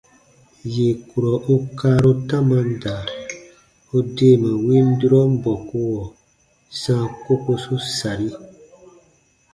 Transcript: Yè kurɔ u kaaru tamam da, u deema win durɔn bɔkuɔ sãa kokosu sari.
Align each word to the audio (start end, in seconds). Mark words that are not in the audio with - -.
Yè 0.75 0.87
kurɔ 1.09 1.33
u 1.53 1.55
kaaru 1.79 2.11
tamam 2.27 2.67
da, 2.83 2.95
u 3.95 3.97
deema 4.15 4.51
win 4.65 4.87
durɔn 4.99 5.31
bɔkuɔ 5.43 5.99
sãa 6.79 7.03
kokosu 7.23 7.75
sari. 7.97 8.29